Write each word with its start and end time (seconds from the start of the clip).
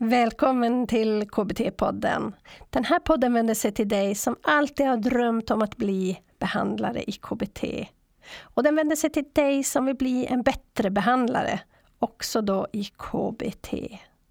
Välkommen 0.00 0.86
till 0.86 1.22
KBT-podden. 1.22 2.32
Den 2.70 2.84
här 2.84 2.98
podden 2.98 3.32
vänder 3.32 3.54
sig 3.54 3.72
till 3.72 3.88
dig 3.88 4.14
som 4.14 4.36
alltid 4.42 4.86
har 4.86 4.96
drömt 4.96 5.50
om 5.50 5.62
att 5.62 5.76
bli 5.76 6.20
behandlare 6.38 7.02
i 7.02 7.12
KBT. 7.12 7.64
Och 8.40 8.62
den 8.62 8.76
vänder 8.76 8.96
sig 8.96 9.10
till 9.10 9.24
dig 9.32 9.64
som 9.64 9.86
vill 9.86 9.96
bli 9.96 10.26
en 10.26 10.42
bättre 10.42 10.90
behandlare, 10.90 11.60
också 11.98 12.40
då 12.40 12.66
i 12.72 12.84
KBT. 12.84 13.74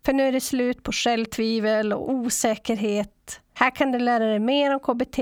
För 0.05 0.13
nu 0.13 0.27
är 0.27 0.31
det 0.31 0.41
slut 0.41 0.83
på 0.83 0.91
självtvivel 0.91 1.93
och 1.93 2.11
osäkerhet. 2.11 3.41
Här 3.53 3.71
kan 3.71 3.91
du 3.91 3.99
lära 3.99 4.25
dig 4.25 4.39
mer 4.39 4.73
om 4.73 4.79
KBT, 4.79 5.19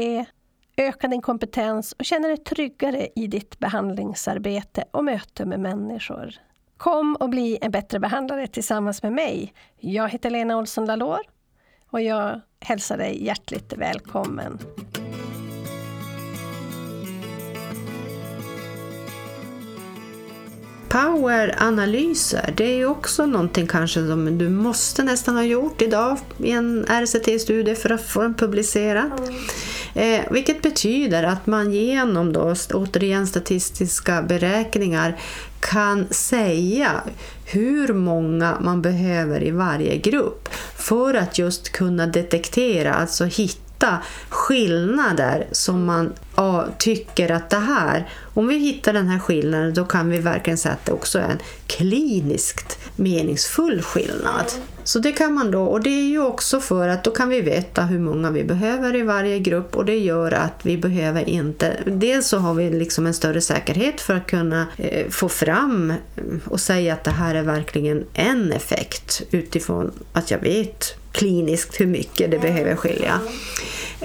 öka 0.77 1.07
din 1.07 1.21
kompetens 1.21 1.91
och 1.99 2.05
känna 2.05 2.27
dig 2.27 2.37
tryggare 2.37 3.07
i 3.15 3.27
ditt 3.27 3.59
behandlingsarbete 3.59 4.83
och 4.91 5.05
möte 5.05 5.45
med 5.45 5.59
människor. 5.59 6.35
Kom 6.77 7.15
och 7.15 7.29
bli 7.29 7.57
en 7.61 7.71
bättre 7.71 7.99
behandlare 7.99 8.47
tillsammans 8.47 9.03
med 9.03 9.13
mig. 9.13 9.53
Jag 9.79 10.09
heter 10.09 10.29
Lena 10.29 10.57
Olsson 10.57 10.85
Dalor 10.85 11.19
och 11.91 12.01
jag 12.01 12.41
hälsar 12.59 12.97
dig 12.97 13.25
hjärtligt 13.25 13.73
välkommen. 13.77 14.59
Power-analyser, 20.89 22.53
det 22.57 22.63
är 22.63 22.75
ju 22.75 22.85
också 22.85 23.25
någonting 23.25 23.67
kanske 23.67 24.07
som 24.07 24.37
du 24.37 24.49
måste 24.49 25.03
nästan 25.03 25.35
ha 25.35 25.43
gjort 25.43 25.81
idag 25.81 26.17
i 26.37 26.51
en 26.51 26.85
RCT-studie 26.85 27.75
för 27.75 27.89
att 27.89 28.01
få 28.01 28.21
den 28.21 28.33
publicerad. 28.33 29.11
Mm. 29.19 29.33
Eh, 29.95 30.21
vilket 30.31 30.61
betyder 30.61 31.23
att 31.23 31.47
man 31.47 31.73
genom 31.73 32.33
då, 32.33 32.55
återigen 32.73 33.27
statistiska 33.27 34.21
beräkningar 34.21 35.19
kan 35.59 36.07
säga 36.09 36.91
hur 37.45 37.93
många 37.93 38.57
man 38.61 38.81
behöver 38.81 39.43
i 39.43 39.51
varje 39.51 39.97
grupp 39.97 40.49
för 40.75 41.13
att 41.13 41.37
just 41.37 41.71
kunna 41.71 42.07
detektera, 42.07 42.93
alltså 42.93 43.25
hitta 43.25 43.64
skillnader 44.29 45.47
som 45.51 45.85
man 45.85 46.13
ja, 46.35 46.67
tycker 46.77 47.31
att 47.31 47.49
det 47.49 47.57
här, 47.57 48.09
om 48.33 48.47
vi 48.47 48.57
hittar 48.57 48.93
den 48.93 49.07
här 49.07 49.19
skillnaden 49.19 49.73
då 49.73 49.85
kan 49.85 50.09
vi 50.09 50.17
verkligen 50.17 50.57
säga 50.57 50.73
att 50.73 50.85
det 50.85 50.91
också 50.91 51.19
är 51.19 51.29
en 51.29 51.39
kliniskt 51.67 52.77
meningsfull 52.95 53.81
skillnad. 53.81 54.45
Så 54.83 54.99
det 54.99 55.11
kan 55.11 55.33
man 55.33 55.51
då, 55.51 55.63
och 55.63 55.81
det 55.81 55.89
är 55.89 56.07
ju 56.07 56.21
också 56.21 56.59
för 56.59 56.87
att 56.87 57.03
då 57.03 57.11
kan 57.11 57.29
vi 57.29 57.41
veta 57.41 57.83
hur 57.83 57.99
många 57.99 58.31
vi 58.31 58.43
behöver 58.43 58.95
i 58.95 59.01
varje 59.01 59.39
grupp 59.39 59.75
och 59.75 59.85
det 59.85 59.97
gör 59.97 60.31
att 60.31 60.59
vi 60.63 60.77
behöver 60.77 61.29
inte, 61.29 61.77
dels 61.85 62.27
så 62.27 62.37
har 62.37 62.53
vi 62.53 62.69
liksom 62.69 63.05
en 63.05 63.13
större 63.13 63.41
säkerhet 63.41 64.01
för 64.01 64.15
att 64.15 64.27
kunna 64.27 64.67
eh, 64.77 65.09
få 65.09 65.29
fram 65.29 65.93
mm, 66.17 66.41
och 66.45 66.59
säga 66.59 66.93
att 66.93 67.03
det 67.03 67.11
här 67.11 67.35
är 67.35 67.43
verkligen 67.43 68.05
en 68.13 68.51
effekt 68.51 69.21
utifrån 69.31 69.91
att 70.13 70.31
jag 70.31 70.39
vet 70.39 70.95
kliniskt 71.11 71.79
hur 71.81 71.87
mycket 71.87 72.31
det 72.31 72.39
behöver 72.39 72.75
skilja. 72.75 73.19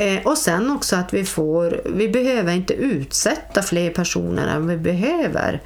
Eh, 0.01 0.27
och 0.27 0.39
sen 0.39 0.71
också 0.71 0.97
att 0.97 1.15
vi 1.15 1.25
får, 1.25 1.81
vi 1.87 2.09
behöver 2.09 2.53
inte 2.53 2.75
utsätta 2.75 3.63
fler 3.63 3.91
personer 3.91 4.47
än 4.57 4.69
vi 4.69 4.77
behöver 4.77 5.63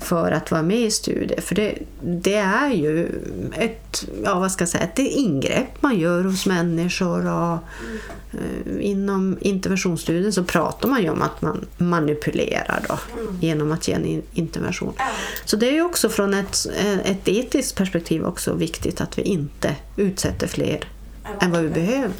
för 0.00 0.32
att 0.32 0.50
vara 0.50 0.62
med 0.62 0.80
i 0.80 0.90
studier. 0.90 1.40
För 1.40 1.54
det, 1.54 1.78
det 2.02 2.34
är 2.34 2.70
ju 2.70 3.08
ett, 3.52 4.04
ja, 4.24 4.38
vad 4.38 4.52
ska 4.52 4.62
jag 4.62 4.68
säga, 4.68 4.84
ett 4.84 4.98
ingrepp 4.98 5.82
man 5.82 5.98
gör 5.98 6.24
hos 6.24 6.46
människor. 6.46 7.26
Och, 7.26 7.58
eh, 8.32 8.80
inom 8.80 9.38
interventionsstudien 9.40 10.32
så 10.32 10.44
pratar 10.44 10.88
man 10.88 11.02
ju 11.02 11.10
om 11.10 11.22
att 11.22 11.42
man 11.42 11.66
manipulerar 11.76 12.82
då, 12.88 12.98
genom 13.40 13.72
att 13.72 13.88
ge 13.88 13.94
en 13.94 14.22
intervention. 14.32 14.94
Så 15.44 15.56
det 15.56 15.68
är 15.68 15.72
ju 15.72 15.82
också 15.82 16.08
från 16.08 16.34
ett, 16.34 16.66
eh, 16.78 17.10
ett 17.10 17.28
etiskt 17.28 17.76
perspektiv 17.76 18.24
också 18.24 18.54
viktigt 18.54 19.00
att 19.00 19.18
vi 19.18 19.22
inte 19.22 19.74
utsätter 19.96 20.46
fler 20.46 20.84
än 21.40 21.50
vad 21.50 21.62
vi 21.62 21.68
behöver. 21.68 22.12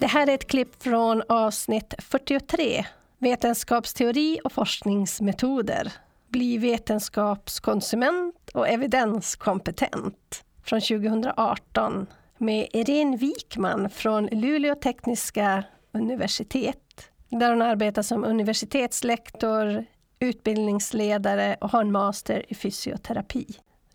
Det 0.00 0.06
här 0.06 0.26
är 0.26 0.34
ett 0.34 0.46
klipp 0.46 0.82
från 0.82 1.22
avsnitt 1.28 1.94
43, 1.98 2.86
Vetenskapsteori 3.18 4.40
och 4.44 4.52
forskningsmetoder 4.52 5.92
bli 6.28 6.58
vetenskapskonsument 6.58 8.50
och 8.54 8.68
evidenskompetent 8.68 10.44
från 10.64 10.80
2018 10.80 12.06
med 12.38 12.68
Irene 12.72 13.16
Wikman 13.16 13.90
från 13.90 14.26
Luleå 14.26 14.74
tekniska 14.74 15.64
universitet 15.92 17.10
där 17.28 17.50
hon 17.50 17.62
arbetar 17.62 18.02
som 18.02 18.24
universitetslektor, 18.24 19.84
utbildningsledare 20.20 21.56
och 21.60 21.70
har 21.70 21.80
en 21.80 21.92
master 21.92 22.44
i 22.48 22.54
fysioterapi. 22.54 23.46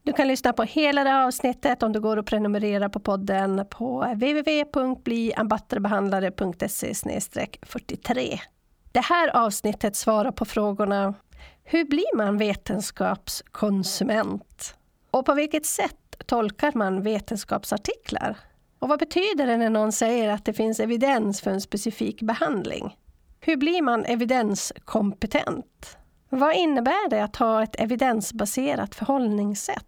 Du 0.06 0.14
kan 0.14 0.28
lyssna 0.28 0.54
på 0.54 0.64
hela 0.64 1.04
det 1.04 1.10
här 1.10 1.26
avsnittet 1.26 1.84
om 1.84 1.94
du 1.94 2.00
går 2.00 2.18
och 2.18 2.26
prenumererar 2.26 2.90
på 2.90 3.00
podden 3.00 3.66
på 3.70 4.06
www.bliambatterbehandlare.se 4.14 6.94
43. 7.62 8.40
Det 8.92 9.00
här 9.00 9.36
avsnittet 9.36 9.96
svarar 9.96 10.32
på 10.32 10.46
frågorna 10.46 11.14
hur 11.64 11.86
blir 11.86 12.18
man 12.18 12.38
vetenskapskonsument? 12.38 14.76
Och 15.12 15.26
på 15.26 15.34
vilket 15.34 15.66
sätt 15.66 16.16
tolkar 16.26 16.72
man 16.76 17.02
vetenskapsartiklar? 17.02 18.38
Och 18.80 18.90
vad 18.90 19.00
betyder 19.00 19.48
det 19.48 19.58
när 19.58 19.70
någon 19.70 19.92
säger 19.92 20.30
att 20.30 20.46
det 20.46 20.54
finns 20.54 20.80
evidens 20.80 21.42
för 21.42 21.52
en 21.52 21.62
specifik 21.62 22.22
behandling? 22.22 22.98
Hur 23.40 23.58
blir 23.58 23.82
man 23.82 24.06
evidenskompetent? 24.06 25.98
Vad 26.30 26.56
innebär 26.56 27.10
det 27.10 27.24
att 27.24 27.36
ha 27.36 27.64
ett 27.64 27.80
evidensbaserat 27.80 28.96
förhållningssätt? 28.96 29.86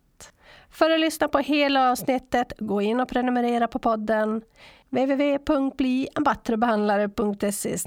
För 0.72 0.90
att 0.90 1.00
lyssna 1.00 1.28
på 1.28 1.40
hela 1.40 1.92
avsnittet, 1.92 2.54
gå 2.58 2.82
in 2.82 3.00
och 3.00 3.10
prenumerera 3.10 3.68
på 3.68 3.80
podden 3.80 4.42
www.bliambattrebehandlare.se 4.90 7.78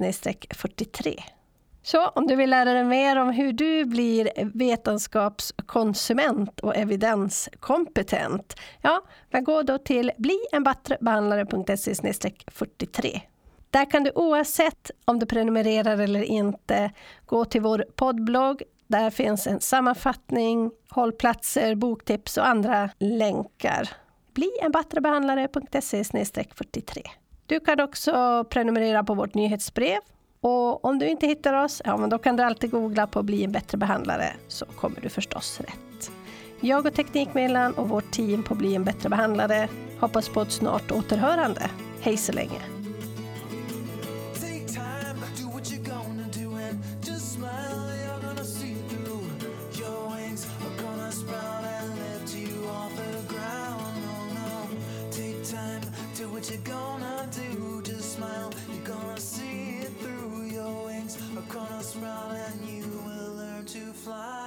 43. 0.50 1.22
Så 1.82 2.08
om 2.08 2.26
du 2.26 2.36
vill 2.36 2.50
lära 2.50 2.72
dig 2.72 2.84
mer 2.84 3.16
om 3.16 3.30
hur 3.30 3.52
du 3.52 3.84
blir 3.84 4.30
vetenskapskonsument 4.58 6.60
och 6.60 6.76
evidenskompetent, 6.76 8.56
ja, 8.82 9.02
men 9.30 9.44
gå 9.44 9.62
då 9.62 9.78
till 9.78 10.12
blienbattrebehandlare.se 10.16 11.94
43. 12.46 13.20
Där 13.70 13.90
kan 13.90 14.04
du 14.04 14.12
oavsett 14.14 14.90
om 15.04 15.18
du 15.18 15.26
prenumererar 15.26 15.98
eller 15.98 16.22
inte 16.22 16.92
gå 17.26 17.44
till 17.44 17.60
vår 17.60 17.84
poddblogg. 17.94 18.62
Där 18.90 19.10
finns 19.10 19.46
en 19.46 19.60
sammanfattning, 19.60 20.70
hållplatser, 20.90 21.74
boktips 21.74 22.36
och 22.36 22.46
andra 22.46 22.90
länkar. 22.98 23.88
Bli 24.34 24.50
en 24.62 24.72
bättre 24.72 25.00
behandlare.se-43. 25.00 27.02
Du 27.46 27.60
kan 27.60 27.80
också 27.80 28.44
prenumerera 28.44 29.04
på 29.04 29.14
vårt 29.14 29.34
nyhetsbrev 29.34 29.98
och 30.40 30.84
om 30.84 30.98
du 30.98 31.06
inte 31.06 31.26
hittar 31.26 31.64
oss, 31.64 31.82
ja 31.84 31.96
men 31.96 32.10
då 32.10 32.18
kan 32.18 32.36
du 32.36 32.42
alltid 32.42 32.70
googla 32.70 33.06
på 33.06 33.22
Bli 33.22 33.44
en 33.44 33.52
bättre 33.52 33.78
behandlare 33.78 34.32
så 34.48 34.66
kommer 34.66 35.00
du 35.00 35.08
förstås 35.08 35.60
rätt. 35.60 36.10
Jag 36.60 36.86
och 36.86 36.94
Teknikmedlaren 36.94 37.74
och 37.74 37.88
vårt 37.88 38.12
team 38.12 38.42
på 38.42 38.54
Bli 38.54 38.74
en 38.74 38.84
bättre 38.84 39.08
behandlare 39.08 39.68
hoppas 40.00 40.28
på 40.28 40.42
ett 40.42 40.52
snart 40.52 40.90
återhörande. 40.90 41.70
Hej 42.00 42.16
så 42.16 42.32
länge! 42.32 42.79
do 56.20 56.28
what 56.28 56.50
you're 56.50 56.58
gonna 56.58 57.26
do. 57.32 57.80
Just 57.82 58.16
smile, 58.16 58.52
you're 58.68 58.84
gonna 58.84 59.18
see 59.18 59.78
it 59.78 59.92
through. 60.00 60.44
Your 60.44 60.84
wings 60.84 61.16
are 61.16 61.54
gonna 61.54 61.82
smile, 61.82 62.30
and 62.32 62.68
you 62.68 62.84
will 63.06 63.32
learn 63.36 63.64
to 63.64 63.80
fly. 63.94 64.39